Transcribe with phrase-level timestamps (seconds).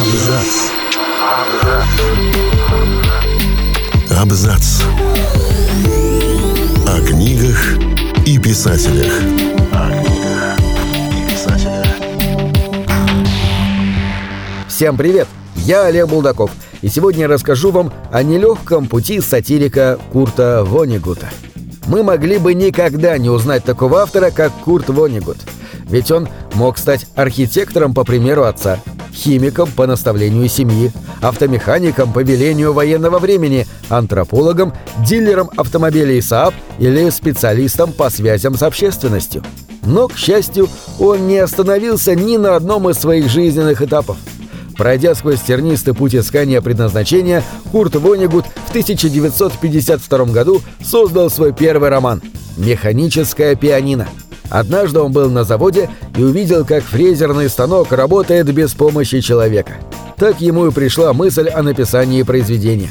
[0.00, 0.70] Абзац.
[4.10, 4.82] Абзац.
[6.86, 7.78] О книгах
[8.26, 9.12] и писателях.
[14.68, 15.26] Всем привет!
[15.56, 16.50] Я Олег Булдаков,
[16.82, 21.30] и сегодня я расскажу вам о нелегком пути сатирика Курта Вонигута.
[21.86, 25.38] Мы могли бы никогда не узнать такого автора, как Курт Вонигут.
[25.90, 28.78] Ведь он мог стать архитектором по примеру отца,
[29.12, 34.72] химиком по наставлению семьи, автомехаником по велению военного времени, антропологом,
[35.04, 39.42] дилером автомобилей Saab или специалистом по связям с общественностью.
[39.82, 44.16] Но, к счастью, он не остановился ни на одном из своих жизненных этапов.
[44.76, 52.22] Пройдя сквозь тернистый путь искания предназначения, Курт Вонигут в 1952 году создал свой первый роман
[52.56, 54.08] «Механическое пианино».
[54.50, 59.74] Однажды он был на заводе и увидел, как фрезерный станок работает без помощи человека.
[60.16, 62.90] Так ему и пришла мысль о написании произведения.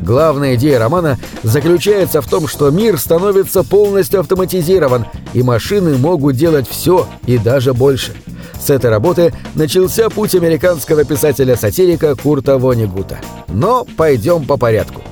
[0.00, 6.66] Главная идея романа заключается в том, что мир становится полностью автоматизирован, и машины могут делать
[6.68, 8.14] все и даже больше.
[8.58, 13.18] С этой работы начался путь американского писателя-сатирика Курта Вонигута.
[13.48, 15.02] Но пойдем по порядку.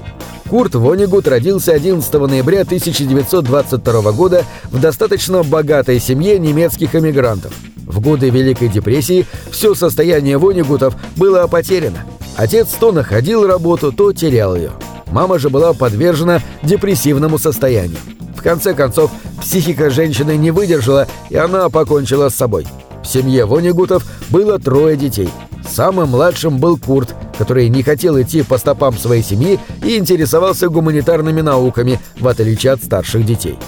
[0.49, 7.53] Курт Вонигут родился 11 ноября 1922 года в достаточно богатой семье немецких эмигрантов.
[7.77, 11.99] В годы Великой депрессии все состояние Вонигутов было потеряно.
[12.35, 14.71] Отец то находил работу, то терял ее.
[15.11, 17.99] Мама же была подвержена депрессивному состоянию.
[18.35, 19.11] В конце концов,
[19.43, 22.67] психика женщины не выдержала, и она покончила с собой.
[23.03, 25.29] В семье Вонигутов было трое детей.
[25.69, 31.41] Самым младшим был Курт, который не хотел идти по стопам своей семьи и интересовался гуманитарными
[31.41, 33.59] науками, в отличие от старших детей.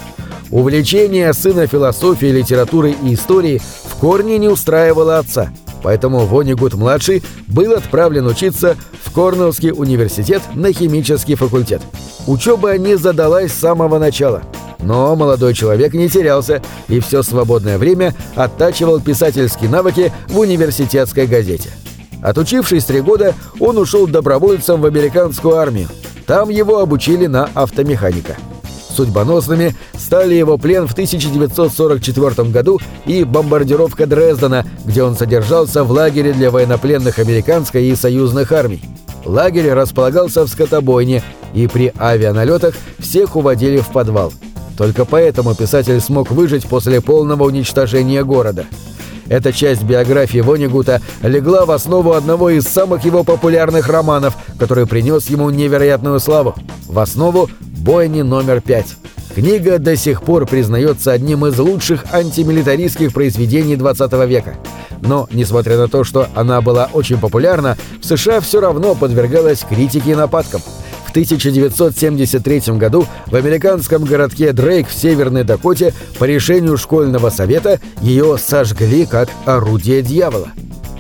[0.51, 8.27] Увлечение сына философией, литературой и историей в корне не устраивало отца, поэтому Вонигут-младший был отправлен
[8.27, 11.83] учиться в Корнеллский университет на химический факультет.
[12.27, 14.43] Учеба не задалась с самого начала–
[14.83, 21.71] но молодой человек не терялся и все свободное время оттачивал писательские навыки в университетской газете.
[22.23, 25.89] Отучившись три года, он ушел добровольцем в американскую армию.
[26.27, 28.37] Там его обучили на автомеханика.
[28.95, 36.33] Судьбоносными стали его плен в 1944 году и бомбардировка Дрездена, где он содержался в лагере
[36.33, 38.83] для военнопленных американской и союзных армий.
[39.25, 41.23] Лагерь располагался в скотобойне,
[41.55, 44.33] и при авианалетах всех уводили в подвал–
[44.81, 48.65] только поэтому писатель смог выжить после полного уничтожения города.
[49.31, 55.31] Эта часть биографии Вонигута легла в основу одного из самых его популярных романов, который принес
[55.31, 56.57] ему невероятную славу.
[56.89, 58.97] В основу «Бойни номер пять».
[59.33, 64.55] Книга до сих пор признается одним из лучших антимилитаристских произведений 20 века.
[65.01, 70.11] Но, несмотря на то, что она была очень популярна, в США все равно подвергалась критике
[70.11, 70.61] и нападкам–
[71.11, 78.39] в 1973 году в американском городке Дрейк в Северной Дакоте по решению школьного совета ее
[78.39, 80.53] сожгли как орудие дьявола.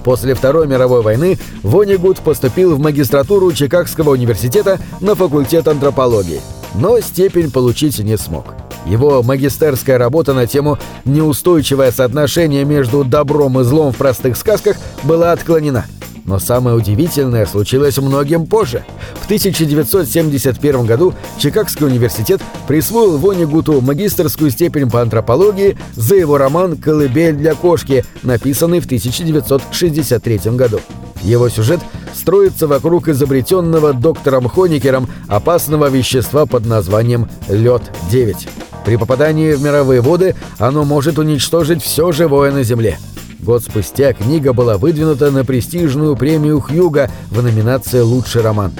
[0.02, 6.40] После Второй мировой войны Вонигуд поступил в магистратуру Чикагского университета на факультет антропологии,
[6.74, 8.54] но степень получить не смог.
[8.86, 15.30] Его магистерская работа на тему «Неустойчивое соотношение между добром и злом в простых сказках» была
[15.30, 15.86] отклонена–
[16.30, 18.84] но самое удивительное случилось многим позже.
[19.20, 27.34] В 1971 году Чикагский университет присвоил Вонигуту магистрскую степень по антропологии за его роман «Колыбель
[27.34, 30.78] для кошки», написанный в 1963 году.
[31.22, 31.80] Его сюжет
[32.14, 38.48] строится вокруг изобретенного доктором Хоникером опасного вещества под названием «Лед-9».
[38.84, 43.00] При попадании в мировые воды оно может уничтожить все живое на Земле–
[43.42, 48.72] Год спустя книга была выдвинута на престижную премию Хьюга в номинации «Лучший роман».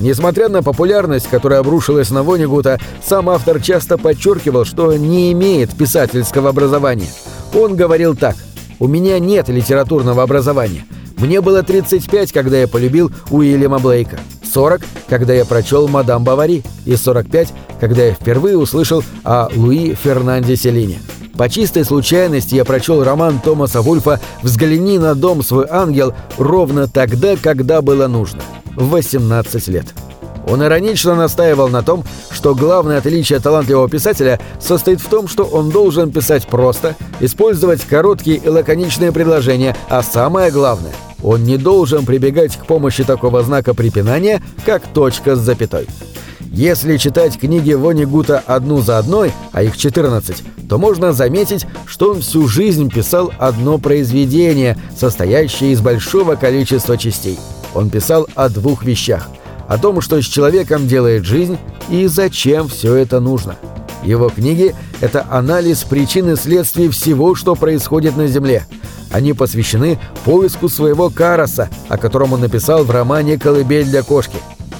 [0.00, 6.50] Несмотря на популярность, которая обрушилась на Вонигута, сам автор часто подчеркивал, что не имеет писательского
[6.50, 7.08] образования.
[7.54, 8.36] Он говорил так
[8.78, 10.84] «У меня нет литературного образования.
[11.16, 14.18] Мне было 35, когда я полюбил Уильяма Блейка,
[14.52, 20.56] 40, когда я прочел «Мадам Бавари», и 45, когда я впервые услышал о Луи Фернанде
[20.56, 21.00] Селине.
[21.38, 27.36] По чистой случайности я прочел роман Томаса Вульфа «Взгляни на дом свой ангел» ровно тогда,
[27.36, 28.42] когда было нужно–
[28.74, 29.86] в 18 лет.
[30.48, 32.02] Он иронично настаивал на том,
[32.32, 38.38] что главное отличие талантливого писателя состоит в том, что он должен писать просто, использовать короткие
[38.38, 40.92] и лаконичные предложения, а самое главное–
[41.22, 45.86] он не должен прибегать к помощи такого знака препинания, как точка с запятой.
[46.50, 52.20] Если читать книги Вонигута одну за одной, а их 14, то можно заметить, что он
[52.20, 57.38] всю жизнь писал одно произведение, состоящее из большого количества частей.
[57.74, 59.28] Он писал о двух вещах.
[59.68, 61.58] О том, что с человеком делает жизнь
[61.90, 63.56] и зачем все это нужно.
[64.02, 68.64] Его книги– это анализ причин и следствий всего, что происходит на Земле.
[69.10, 74.38] Они посвящены поиску своего Караса, о котором он написал в романе «Колыбель для кошки».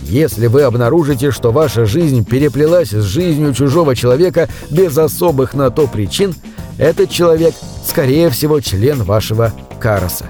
[0.08, 5.86] Если вы обнаружите, что ваша жизнь переплелась с жизнью чужого человека без особых на то
[5.86, 6.34] причин,
[6.78, 7.54] этот человек,
[7.86, 10.26] скорее всего, член вашего Караса.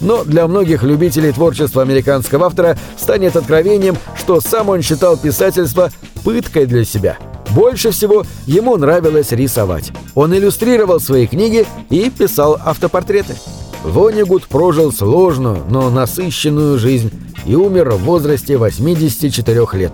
[0.00, 5.92] Но для многих любителей творчества американского автора станет откровением, что сам он считал писательство
[6.24, 7.16] пыткой для себя.
[7.50, 9.92] Больше всего ему нравилось рисовать.
[10.16, 13.36] Он иллюстрировал свои книги и писал автопортреты.
[13.84, 17.12] Вонигуд прожил сложную, но насыщенную жизнь
[17.46, 19.92] и умер в возрасте 84 лет.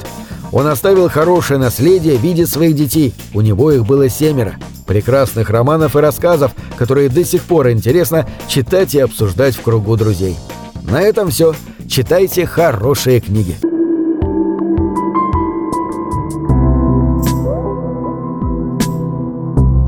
[0.53, 4.55] Он оставил хорошее наследие в виде своих детей, у него их было семеро,
[4.87, 10.37] прекрасных романов и рассказов, которые до сих пор интересно читать и обсуждать в кругу друзей.
[10.83, 11.55] На этом все.
[11.89, 13.56] Читайте хорошие книги.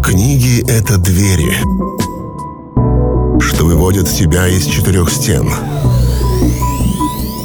[0.03, 1.55] Книги— это двери,
[3.41, 5.49] что выводят тебя из четырех стен—